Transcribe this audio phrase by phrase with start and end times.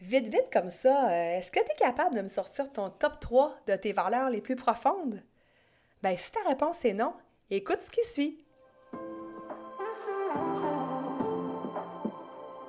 [0.00, 3.18] Vite, vite comme ça, euh, est-ce que tu es capable de me sortir ton top
[3.18, 5.20] 3 de tes valeurs les plus profondes?
[6.02, 7.12] Ben, si ta réponse est non,
[7.50, 8.44] écoute ce qui suit.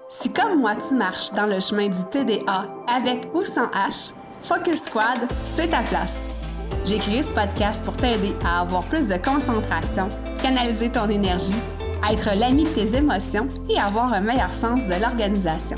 [0.09, 4.11] Si comme moi tu marches dans le chemin du TDA avec ou sans H,
[4.41, 6.27] Focus Squad, c'est ta place.
[6.83, 10.09] J'ai créé ce podcast pour t'aider à avoir plus de concentration,
[10.41, 11.53] canaliser ton énergie,
[12.09, 15.77] être l'ami de tes émotions et avoir un meilleur sens de l'organisation.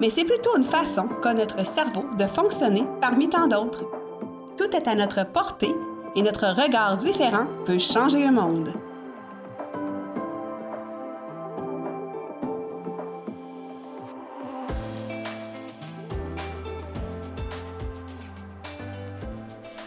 [0.00, 3.84] mais c'est plutôt une façon qu'a notre cerveau de fonctionner parmi tant d'autres.
[4.56, 5.74] Tout est à notre portée
[6.16, 8.72] et notre regard différent peut changer le monde.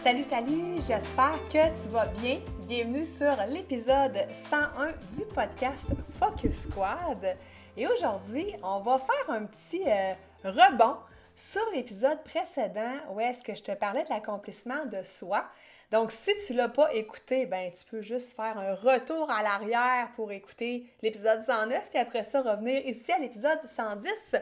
[0.04, 2.38] Salut, salut, j'espère que tu vas bien.
[2.66, 4.16] Bienvenue sur l'épisode
[4.50, 5.86] 101 du podcast
[6.18, 7.36] Focus Squad.
[7.78, 10.12] Et aujourd'hui, on va faire un petit euh,
[10.42, 10.96] rebond
[11.36, 15.48] sur l'épisode précédent où est-ce que je te parlais de l'accomplissement de soi.
[15.92, 19.44] Donc, si tu ne l'as pas écouté, ben, tu peux juste faire un retour à
[19.44, 24.34] l'arrière pour écouter l'épisode 109 et après ça, revenir ici à l'épisode 110.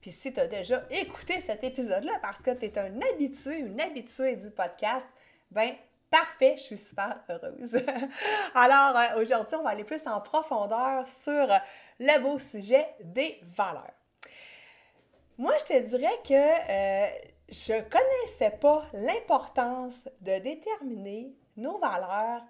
[0.00, 3.82] Puis si tu as déjà écouté cet épisode-là parce que tu es un habitué, une
[3.82, 5.06] habituée du podcast,
[5.50, 5.74] ben
[6.10, 7.76] Parfait, je suis super heureuse.
[8.54, 11.46] Alors, euh, aujourd'hui, on va aller plus en profondeur sur
[11.98, 13.92] le beau sujet des valeurs.
[15.36, 17.08] Moi, je te dirais que euh,
[17.48, 22.42] je ne connaissais pas l'importance de déterminer nos valeurs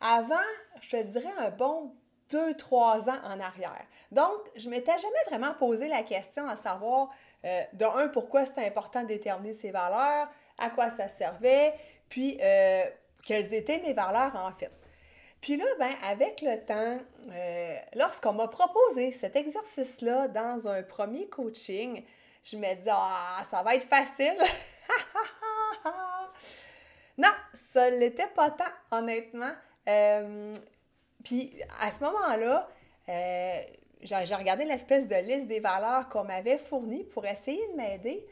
[0.00, 0.36] avant,
[0.80, 1.92] je te dirais, un bon
[2.30, 3.84] deux, trois ans en arrière.
[4.10, 7.10] Donc, je m'étais jamais vraiment posé la question à savoir,
[7.44, 10.28] euh, de un, pourquoi c'était important de déterminer ces valeurs,
[10.58, 11.74] à quoi ça servait,
[12.08, 12.84] puis euh,
[13.26, 14.70] quelles étaient mes valeurs en fait.
[15.42, 16.98] Puis là, ben, avec le temps,
[17.30, 22.02] euh, lorsqu'on m'a proposé cet exercice-là dans un premier coaching,
[22.44, 24.38] je me dis, ah, ça va être facile.
[27.18, 27.28] non,
[27.72, 29.52] ça ne l'était pas tant, honnêtement.
[29.88, 30.54] Euh,
[31.22, 32.68] puis à ce moment-là,
[33.08, 33.62] euh,
[34.02, 38.26] j'ai regardé l'espèce de liste des valeurs qu'on m'avait fournie pour essayer de m'aider.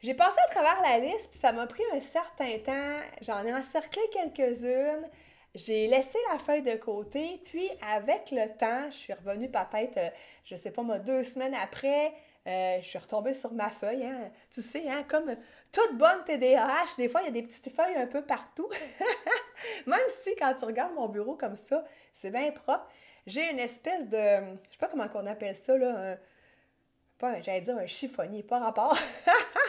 [0.00, 2.96] J'ai passé à travers la liste, puis ça m'a pris un certain temps.
[3.20, 5.08] J'en ai encerclé quelques-unes.
[5.54, 10.10] J'ai laissé la feuille de côté, puis avec le temps, je suis revenue peut-être, euh,
[10.44, 12.12] je sais pas moi, deux semaines après,
[12.46, 14.04] euh, je suis retombée sur ma feuille.
[14.04, 14.30] Hein.
[14.50, 15.34] Tu sais, hein, comme
[15.72, 18.68] toute bonne TDAH, des fois, il y a des petites feuilles un peu partout.
[19.86, 21.84] Même si, quand tu regardes mon bureau comme ça,
[22.14, 22.86] c'est bien propre,
[23.26, 26.18] j'ai une espèce de, je sais pas comment on appelle ça, là, un,
[27.18, 28.96] pas, j'allais dire un chiffonnier, pas rapport.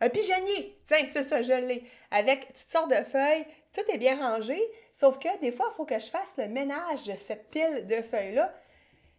[0.00, 1.84] un pigeonnier, tiens, c'est ça, je l'ai.
[2.10, 4.60] Avec toutes sortes de feuilles, tout est bien rangé,
[4.94, 8.00] sauf que des fois, il faut que je fasse le ménage de cette pile de
[8.00, 8.52] feuilles-là.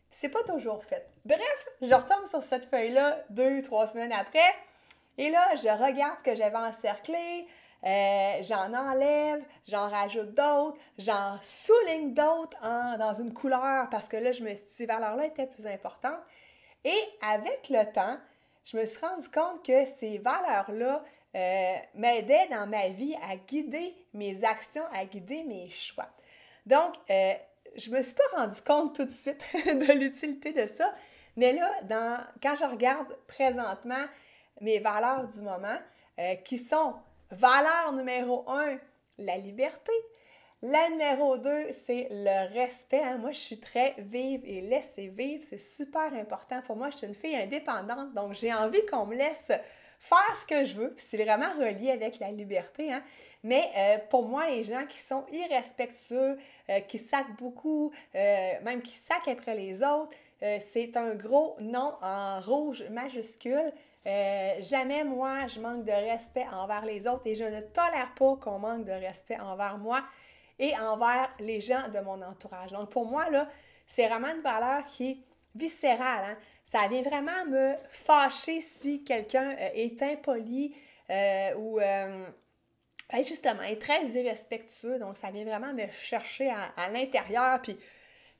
[0.09, 1.07] C'est pas toujours fait.
[1.25, 4.39] Bref, je retombe sur cette feuille-là deux, trois semaines après.
[5.17, 7.45] Et là, je regarde ce que j'avais encerclé,
[7.85, 12.57] euh, j'en enlève, j'en rajoute d'autres, j'en souligne d'autres
[12.97, 16.19] dans une couleur parce que là, je me suis dit, ces valeurs-là étaient plus importantes.
[16.83, 18.17] Et avec le temps,
[18.69, 21.03] je me suis rendu compte que ces valeurs-là
[21.35, 26.09] euh, m'aidaient dans ma vie à guider mes actions, à guider mes choix.
[26.65, 27.33] Donc, euh,
[27.75, 30.93] je ne me suis pas rendu compte tout de suite de l'utilité de ça,
[31.35, 34.05] mais là, dans, quand je regarde présentement
[34.61, 35.77] mes valeurs du moment,
[36.19, 36.93] euh, qui sont
[37.31, 38.77] valeur numéro un,
[39.17, 39.93] la liberté,
[40.61, 43.01] la numéro 2, c'est le respect.
[43.01, 43.17] Hein.
[43.17, 45.41] Moi, je suis très vive et laisser vivre.
[45.49, 46.89] C'est super important pour moi.
[46.89, 49.51] Je suis une fille indépendante, donc j'ai envie qu'on me laisse
[49.99, 50.93] faire ce que je veux.
[50.97, 52.91] C'est vraiment relié avec la liberté.
[52.91, 53.01] Hein.
[53.43, 56.37] Mais euh, pour moi, les gens qui sont irrespectueux,
[56.69, 61.95] euh, qui sacent beaucoup, euh, même qui sacent après les autres, c'est un gros non
[62.01, 63.73] en rouge majuscule.
[64.05, 68.57] jamais moi, je manque de respect envers les autres et je ne tolère pas qu'on
[68.57, 70.01] manque de respect envers moi
[70.59, 72.71] et envers les gens de mon entourage.
[72.71, 73.47] Donc pour moi, là,
[73.87, 75.17] c'est vraiment une valeur qui est
[75.55, 76.25] viscérale.
[76.25, 76.37] Hein.
[76.65, 80.75] Ça vient vraiment me fâcher si quelqu'un euh, est impoli
[81.09, 82.27] euh, ou euh,
[83.25, 84.99] justement est très irrespectueux.
[84.99, 87.61] Donc ça vient vraiment me chercher à, l'intérieur.
[87.61, 87.77] Puis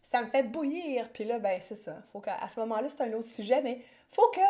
[0.04, 1.10] ça me fait bouillir.
[1.12, 1.98] Puis là, ben c'est ça.
[2.12, 3.82] Faut qu'à ce moment-là, c'est un autre sujet, mais
[4.12, 4.42] faut que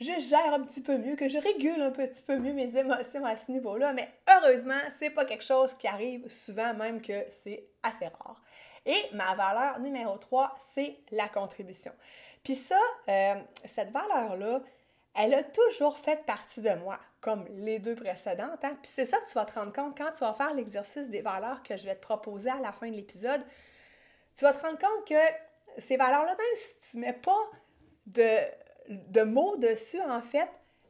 [0.00, 3.24] je gère un petit peu mieux, que je régule un petit peu mieux mes émotions
[3.24, 3.92] à ce niveau-là.
[3.92, 8.42] Mais heureusement, c'est pas quelque chose qui arrive souvent, même que c'est assez rare.
[8.86, 11.92] Et ma valeur numéro 3, c'est la contribution.
[12.42, 12.80] Puis ça,
[13.10, 13.34] euh,
[13.66, 14.62] cette valeur-là,
[15.14, 18.64] elle a toujours fait partie de moi, comme les deux précédentes.
[18.64, 18.78] Hein?
[18.82, 21.20] Puis c'est ça que tu vas te rendre compte quand tu vas faire l'exercice des
[21.20, 23.42] valeurs que je vais te proposer à la fin de l'épisode.
[24.34, 27.50] Tu vas te rendre compte que ces valeurs-là, même si tu ne mets pas
[28.06, 28.38] de,
[28.88, 30.48] de mots dessus, en fait,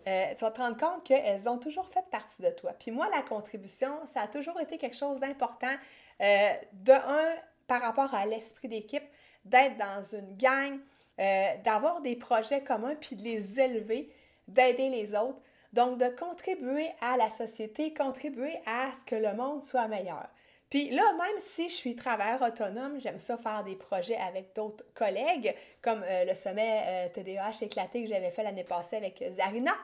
[0.09, 2.73] euh, tu vas te rendre compte qu'elles ont toujours fait partie de toi.
[2.79, 5.75] Puis moi, la contribution, ça a toujours été quelque chose d'important.
[6.21, 7.35] Euh, de un,
[7.67, 9.05] par rapport à l'esprit d'équipe,
[9.45, 10.79] d'être dans une gang,
[11.19, 14.11] euh, d'avoir des projets communs, puis de les élever,
[14.49, 15.41] d'aider les autres.
[15.73, 20.29] Donc, de contribuer à la société, contribuer à ce que le monde soit meilleur.
[20.70, 24.84] Puis là, même si je suis travailleur autonome, j'aime ça faire des projets avec d'autres
[24.94, 29.75] collègues, comme euh, le sommet euh, TDAH éclaté que j'avais fait l'année passée avec Zarina.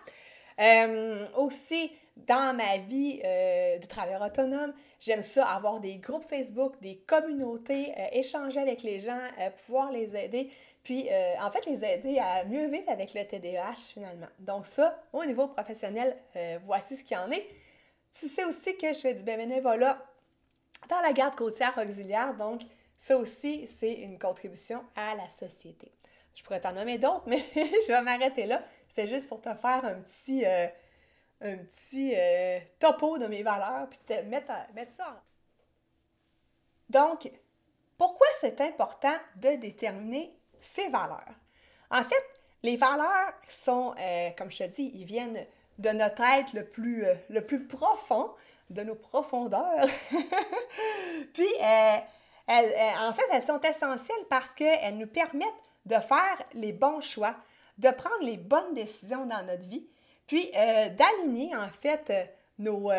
[1.37, 7.93] aussi, dans ma vie de travailleur autonome, j'aime ça avoir des groupes Facebook, des communautés,
[8.13, 9.21] échanger avec les gens,
[9.67, 10.51] pouvoir les aider.
[10.87, 14.29] Puis, euh, en fait, les aider à mieux vivre avec le TDAH finalement.
[14.39, 17.45] Donc, ça, au niveau professionnel, euh, voici ce qu'il y en est.
[18.13, 20.01] Tu sais aussi que je fais du bénévolat
[20.89, 22.35] dans la garde côtière auxiliaire.
[22.35, 22.63] Donc,
[22.97, 25.93] ça aussi, c'est une contribution à la société.
[26.35, 28.63] Je pourrais t'en nommer d'autres, mais je vais m'arrêter là.
[28.89, 30.67] C'était juste pour te faire un petit, euh,
[31.43, 32.15] un petit
[32.79, 35.21] topo de mes valeurs, puis te mettre, mettre ça en...
[36.89, 37.31] Donc,
[37.99, 41.35] pourquoi c'est important de déterminer ses valeurs?
[41.91, 42.23] En fait,
[42.63, 45.47] les valeurs sont, euh, comme je te dis, ils viennent
[45.79, 48.31] de notre être le plus, euh, le plus profond,
[48.71, 49.87] de nos profondeurs.
[51.35, 51.97] Puis, euh,
[52.47, 55.49] elles, en fait, elles sont essentielles parce qu'elles nous permettent
[55.85, 57.35] de faire les bons choix,
[57.79, 59.87] de prendre les bonnes décisions dans notre vie,
[60.27, 62.13] puis d'aligner, en fait,
[62.59, 62.91] nos,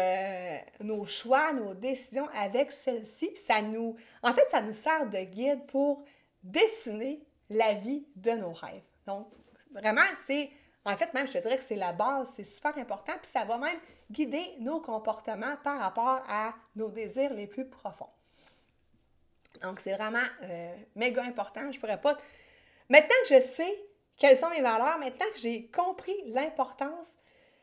[0.79, 3.35] nos choix, nos décisions avec celles-ci.
[3.35, 6.05] Ça nous, en fait, ça nous sert de guide pour
[6.43, 8.83] dessiner la vie de nos rêves.
[9.05, 9.27] Donc,
[9.71, 10.49] vraiment, c'est,
[10.87, 13.43] en fait, même, je te dirais que c'est la base, c'est super important, puis ça
[13.43, 13.77] va même
[14.09, 18.09] guider nos comportements par rapport à nos désirs les plus profonds.
[19.61, 21.69] Donc, c'est vraiment euh, méga important.
[21.71, 22.15] Je pourrais pas.
[22.89, 23.83] Maintenant que je sais
[24.15, 27.07] quelles sont mes valeurs, maintenant que j'ai compris l'importance,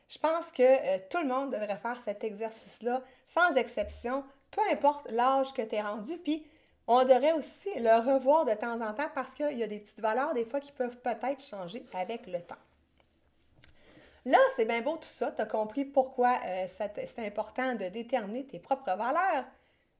[0.07, 5.09] je pense que euh, tout le monde devrait faire cet exercice-là, sans exception, peu importe
[5.09, 6.17] l'âge que tu es rendu.
[6.19, 6.45] Puis,
[6.85, 9.99] on devrait aussi le revoir de temps en temps parce qu'il y a des petites
[9.99, 12.55] valeurs des fois qui peuvent peut-être changer avec le temps.
[14.25, 18.45] Là, c'est bien beau tout ça, tu as compris pourquoi euh, c'est important de déterminer
[18.45, 19.45] tes propres valeurs.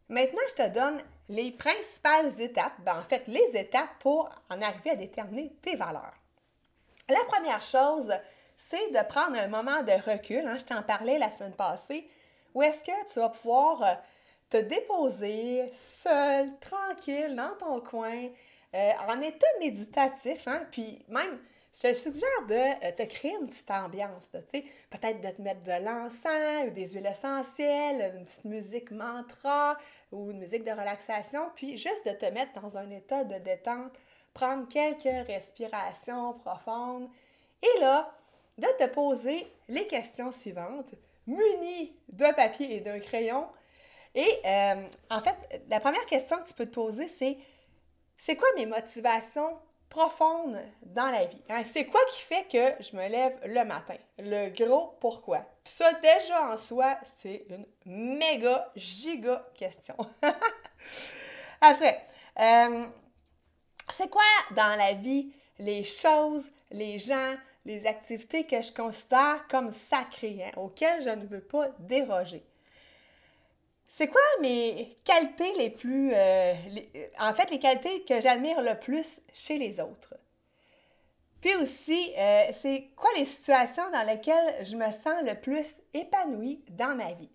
[0.10, 4.92] Maintenant, je te donne les principales étapes, ben, en fait, les étapes pour en arriver
[4.92, 6.14] à déterminer tes valeurs.
[7.08, 8.12] La première chose,
[8.58, 10.46] c'est de prendre un moment de recul.
[10.48, 12.10] Hein, je t'en parlais la semaine passée,
[12.56, 13.94] où est-ce que tu vas pouvoir euh,
[14.50, 18.28] te déposer seul, tranquille, dans ton coin,
[18.74, 21.40] euh, en état méditatif, hein, puis même,
[21.76, 25.84] je te suggère de euh, te créer une petite ambiance, peut-être de te mettre de
[25.84, 29.78] l'encens, ou des huiles essentielles, une petite musique mantra
[30.12, 33.92] ou une musique de relaxation, puis juste de te mettre dans un état de détente,
[34.34, 37.10] prendre quelques respirations profondes,
[37.62, 38.10] et là,
[38.58, 40.94] de te poser les questions suivantes,
[41.28, 43.48] munies d'un papier et d'un crayon,
[44.14, 45.36] et euh, en fait,
[45.68, 47.38] la première question que tu peux te poser, c'est
[48.18, 49.58] c'est quoi mes motivations
[49.90, 51.42] profondes dans la vie?
[51.50, 51.64] Hein?
[51.64, 53.96] C'est quoi qui fait que je me lève le matin?
[54.18, 55.40] Le gros pourquoi?
[55.64, 59.96] Puis ça, déjà en soi, c'est une méga, giga question.
[61.62, 62.06] Après,
[62.40, 62.86] euh,
[63.92, 69.72] c'est quoi dans la vie les choses, les gens, les activités que je considère comme
[69.72, 72.46] sacrées, hein, auxquelles je ne veux pas déroger?
[73.98, 76.12] C'est quoi mes qualités les plus...
[76.14, 76.54] Euh,
[77.18, 80.16] en fait, les qualités que j'admire le plus chez les autres?
[81.40, 86.62] Puis aussi, euh, c'est quoi les situations dans lesquelles je me sens le plus épanouie
[86.72, 87.32] dans ma vie?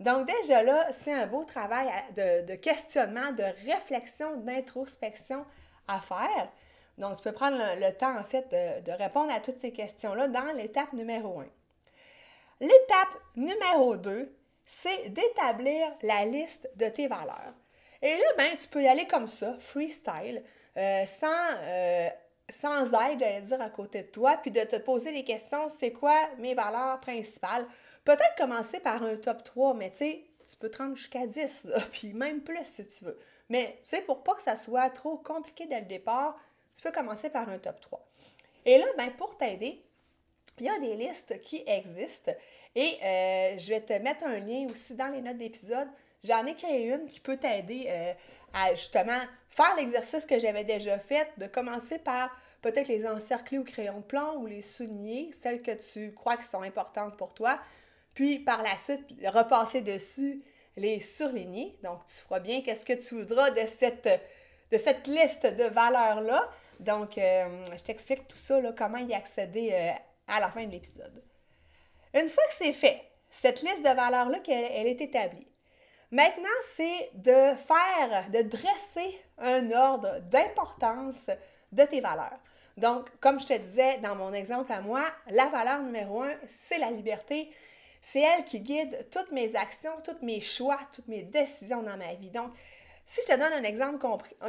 [0.00, 5.46] Donc déjà là, c'est un beau travail de, questionnement, de réflexion, d'introspection
[5.88, 6.52] à faire.
[6.98, 10.52] Donc, tu peux prendre le, temps, en fait, de, répondre à toutes ces questions-là dans
[10.58, 11.46] l'étape numéro 1.
[12.60, 14.30] L'étape numéro 2,
[14.64, 17.54] c'est d'établir la liste de tes valeurs.
[18.00, 20.42] Et là, ben, tu peux y aller comme ça, freestyle,
[20.76, 22.08] euh, sans, euh,
[22.48, 25.92] sans aide, j'allais dire, à côté de toi, puis de te poser les questions, c'est
[25.92, 27.66] quoi mes valeurs principales?
[28.04, 31.68] Peut-être commencer par un top 3, mais tu sais, tu peux te rendre jusqu'à 10,
[31.92, 33.18] puis même plus si tu veux.
[33.48, 36.36] Mais tu sais, pour pas que ça soit trop compliqué dès le départ,
[36.74, 38.04] tu peux commencer par un top 3.
[38.64, 39.84] Et là, ben, pour t'aider,
[40.58, 42.32] il y a des listes qui existent
[42.74, 45.88] et euh, je vais te mettre un lien aussi dans les notes d'épisode.
[46.24, 48.12] J'en ai créé une qui peut t'aider euh,
[48.54, 52.30] à justement faire l'exercice que j'avais déjà fait, de commencer par
[52.62, 56.44] peut-être les encercler au crayon de plomb ou les souligner, celles que tu crois qui
[56.44, 57.58] sont importantes pour toi,
[58.14, 60.42] puis par la suite repasser dessus
[60.76, 61.76] les surligner.
[61.82, 64.08] Donc tu feras bien qu'est-ce que tu voudras de cette,
[64.70, 66.48] de cette liste de valeurs-là.
[66.80, 69.92] Donc euh, je t'explique tout ça, là, comment y accéder
[70.28, 71.22] à la fin de l'épisode.
[72.14, 73.00] Une fois que c'est fait,
[73.30, 75.46] cette liste de valeurs-là, elle, est établie.
[76.10, 81.30] Maintenant, c'est de faire, de dresser un ordre d'importance
[81.72, 82.38] de tes valeurs.
[82.76, 86.34] Donc, comme je te disais dans mon exemple à moi, la valeur numéro un,
[86.68, 87.50] c'est la liberté.
[88.02, 92.14] C'est elle qui guide toutes mes actions, tous mes choix, toutes mes décisions dans ma
[92.14, 92.30] vie.
[92.30, 92.52] Donc,
[93.06, 94.04] si je te donne un exemple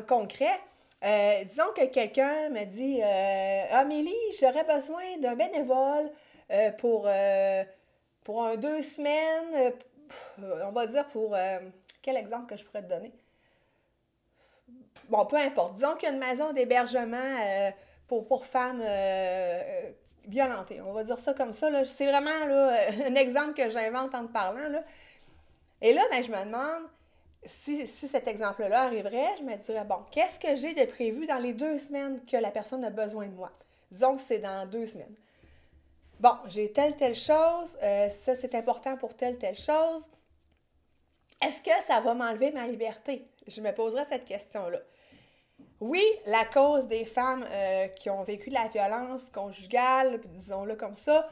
[0.07, 0.59] concret,
[1.03, 6.09] euh, disons que quelqu'un me dit euh, Amélie, j'aurais besoin d'un bénévole
[6.51, 7.09] euh, pour,
[8.23, 9.73] pour un deux semaines,
[10.39, 11.35] on va dire pour
[12.01, 13.11] quel exemple que je pourrais te donner?
[15.09, 15.75] Bon, peu importe.
[15.75, 17.71] Disons qu'il y a une maison d'hébergement
[18.07, 18.81] pour, pour femmes
[20.25, 20.81] violentées.
[20.81, 21.85] On va dire ça comme ça.
[21.85, 24.67] C'est vraiment là, un exemple que j'invente en te parlant.
[24.69, 24.83] Là.
[25.81, 26.83] Et là, ben, je me demande
[27.45, 31.53] si, cet exemple-là arriverait, je me dirais, bon, qu'est-ce que j'ai de prévu dans les
[31.53, 33.51] deux semaines que la personne a besoin de moi?
[33.91, 35.15] Disons que c'est dans deux semaines.
[36.19, 40.07] Bon, j'ai telle, telle chose, euh, ça c'est important pour telle, telle chose.
[41.41, 43.27] Est-ce que ça va m'enlever ma liberté?
[43.47, 44.79] Je me poserai cette question-là.
[45.81, 50.95] Oui, la cause des femmes euh, qui ont vécu de la violence conjugale, disons-le comme
[50.95, 51.27] ça,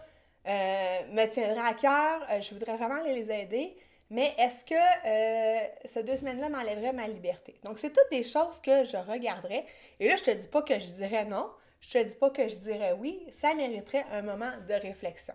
[0.48, 2.42] euh, me tiendrait à cœur.
[2.42, 3.78] je voudrais vraiment les aider
[4.12, 7.56] mais est-ce que euh, ces deux semaines-là m'enlèverait ma liberté?
[7.64, 9.66] Donc, c'est toutes des choses que je regarderais.
[10.02, 11.50] Et là, je te dis pas que je dirais non,
[11.82, 15.34] je te dis pas que je dirais oui, ça mériterait un moment de réflexion.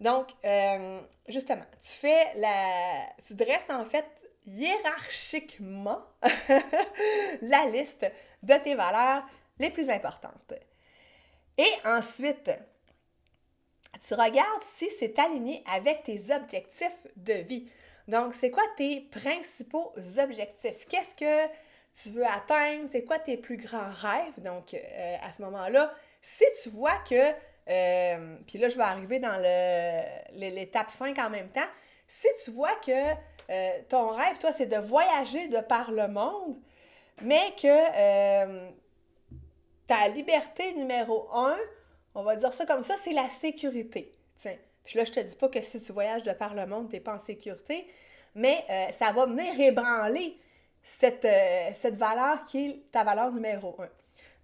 [0.00, 3.06] Donc, euh, justement, tu fais la.
[3.24, 4.04] Tu dresses en fait
[4.46, 6.02] hiérarchiquement
[7.42, 8.06] la liste
[8.42, 9.24] de tes valeurs
[9.58, 10.52] les plus importantes.
[11.58, 12.50] Et ensuite,
[14.06, 17.68] tu regardes si c'est aligné avec tes objectifs de vie.
[18.06, 20.86] Donc, c'est quoi tes principaux objectifs?
[20.88, 21.52] Qu'est-ce que
[22.02, 22.88] tu veux atteindre?
[22.88, 24.38] C'est quoi tes plus grands rêves?
[24.38, 27.32] Donc, euh, à ce moment-là, si tu vois que,
[27.68, 29.40] euh, puis là, je vais arriver dans
[30.32, 31.68] l'étape 5 en même temps,
[32.06, 32.92] si tu vois que
[33.50, 36.56] euh, ton rêve, toi, c'est de voyager de par le monde,
[37.22, 38.70] mais que
[39.86, 41.56] ta liberté numéro un,
[42.14, 44.14] on va dire ça comme ça, c'est la sécurité.
[44.36, 46.88] Tiens, puis là, je te dis pas que si tu voyages de par le monde,
[46.88, 47.86] tu n'es pas en sécurité,
[48.34, 50.38] mais ça va venir ébranler
[50.86, 53.88] cette, euh, cette valeur qui est ta valeur numéro un.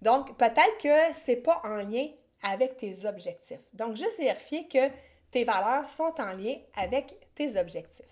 [0.01, 2.07] Donc, peut-être que ce n'est pas en lien
[2.43, 3.61] avec tes objectifs.
[3.71, 4.91] Donc, juste vérifier que
[5.31, 8.05] tes valeurs sont en lien avec tes objectifs.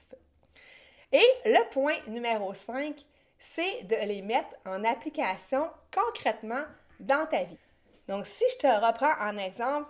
[1.12, 2.96] Et le point numéro 5,
[3.38, 6.64] c'est de les mettre en application concrètement
[7.02, 7.60] dans ta vie.
[8.08, 9.90] Donc, si je te reprends en exemple,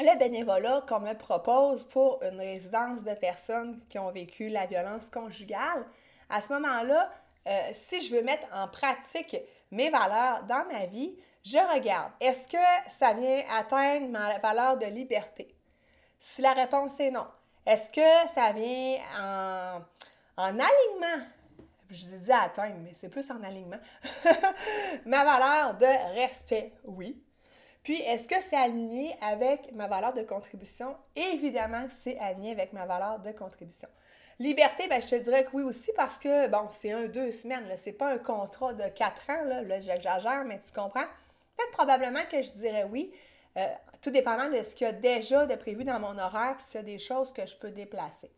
[0.00, 5.08] le bénévolat qu'on me propose pour une résidence de personnes qui ont vécu la violence
[5.10, 5.86] conjugale,
[6.28, 7.10] à ce moment-là,
[7.46, 9.36] euh, si je veux mettre en pratique
[9.70, 14.86] mes valeurs dans ma vie, je regarde, est-ce que ça vient atteindre ma valeur de
[14.86, 15.54] liberté?
[16.18, 17.26] Si la réponse est non,
[17.64, 19.80] est-ce que ça vient en,
[20.36, 21.24] en alignement?
[21.88, 23.78] Je dis atteindre, mais c'est plus en alignement.
[25.06, 27.22] ma valeur de respect, oui.
[27.86, 30.96] Puis, est-ce que c'est aligné avec ma valeur de contribution?
[31.14, 33.88] Évidemment c'est aligné avec ma valeur de contribution.
[34.38, 37.72] Liberté, ben, je te dirais que oui aussi parce que, bon, c'est un, deux semaines,
[37.76, 41.06] c'est pas un contrat de quatre ans, là, là j'exagère, mais tu comprends?
[41.56, 43.10] Fait probablement que je dirais oui,
[43.56, 43.66] euh,
[44.02, 46.80] tout dépendant de ce qu'il y a déjà de prévu dans mon horaire, puis s'il
[46.80, 48.30] y a des choses que je peux déplacer.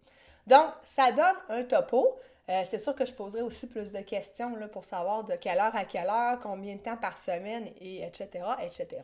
[0.47, 2.17] Donc, ça donne un topo.
[2.49, 5.59] Euh, c'est sûr que je poserai aussi plus de questions là, pour savoir de quelle
[5.59, 9.03] heure à quelle heure, combien de temps par semaine, et etc., etc.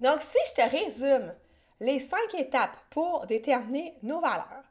[0.00, 1.32] Donc, si je te résume
[1.78, 4.64] les cinq étapes pour déterminer nos valeurs,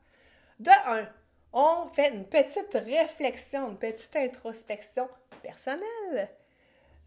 [0.61, 1.07] de un,
[1.53, 5.09] on fait une petite réflexion, une petite introspection
[5.41, 6.29] personnelle.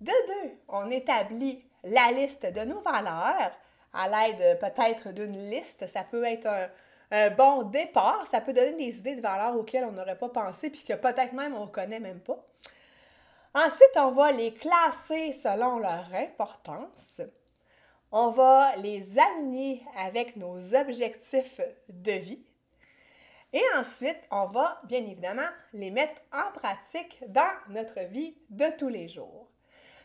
[0.01, 3.53] De deux, on établit la liste de nos valeurs
[3.93, 5.87] à l'aide peut-être d'une liste.
[5.87, 6.49] Ça peut être
[7.11, 8.27] un, bon départ.
[8.27, 11.33] Ça peut donner des idées de valeurs auxquelles on n'aurait pas pensé puis que peut-être
[11.33, 12.45] même on ne connaît même pas.
[13.55, 17.21] Ensuite, on va les classer selon leur importance.
[18.11, 22.45] On va les aligner avec nos objectifs de vie.
[23.55, 28.89] Et ensuite, on va bien évidemment les mettre en pratique dans notre vie de tous
[28.89, 29.49] les jours.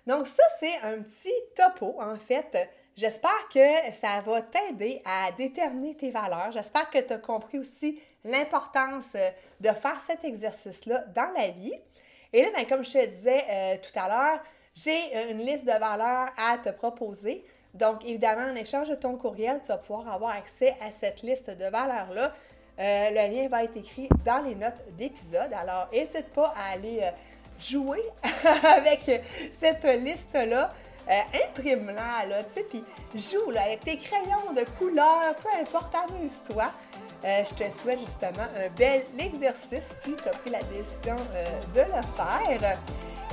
[0.06, 2.70] Donc ça, c'est un petit topo, en fait.
[2.96, 6.52] J'espère que ça va t'aider à déterminer tes valeurs.
[6.52, 9.30] J'espère que tu as compris aussi l'importance euh,
[9.62, 11.74] de faire cet exercice-là dans la vie.
[12.34, 14.44] Et là, ben, comme je te disais euh, tout à l'heure,
[14.76, 17.44] j'ai euh, une liste de valeurs à te proposer.
[17.74, 21.50] Donc, évidemment, en échange de ton courriel, tu vas pouvoir avoir accès à cette liste
[21.50, 22.34] de valeurs-là.
[22.80, 25.52] Le lien va être écrit dans les notes d'épisode.
[25.54, 27.02] Alors, n'hésite pas à aller
[27.60, 28.04] jouer
[28.64, 29.22] avec
[29.60, 30.74] cette liste-là.
[31.08, 32.84] imprime-la, là, tu sais, puis
[33.16, 36.72] joue là, avec tes crayons de couleur, peu importe, amuse-toi.
[37.26, 41.60] Euh, je te souhaite justement un bel exercice si tu as pris la décision euh,
[41.74, 42.78] de le faire.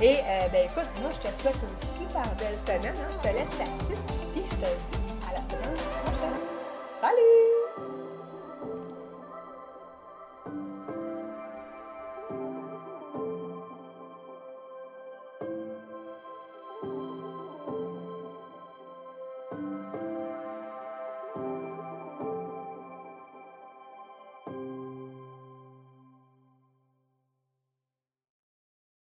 [0.01, 2.93] Et euh, ben écoute, moi je te souhaite une super belle semaine.
[2.97, 3.07] Hein.
[3.11, 4.01] Je te laisse là-dessus.
[4.35, 5.73] Puis je te dis à la semaine
[6.03, 7.46] prochaine.